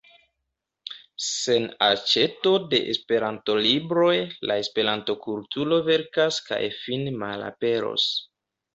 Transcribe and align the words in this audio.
Sen 1.25 1.67
aĉeto 1.87 2.55
de 2.73 2.81
Esperanto-libroj 2.95 4.17
la 4.53 4.59
Esperanto-kulturo 4.65 5.83
velkas 5.93 6.45
kaj 6.51 6.63
fine 6.83 7.19
malaperos. 7.25 8.13